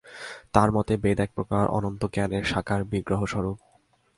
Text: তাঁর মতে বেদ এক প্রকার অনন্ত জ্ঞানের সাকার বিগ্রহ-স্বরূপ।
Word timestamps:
তাঁর 0.53 0.69
মতে 0.71 0.93
বেদ 0.97 1.19
এক 1.19 1.31
প্রকার 1.35 1.63
অনন্ত 1.67 2.01
জ্ঞানের 2.05 2.43
সাকার 2.43 2.81
বিগ্রহ-স্বরূপ। 2.83 3.57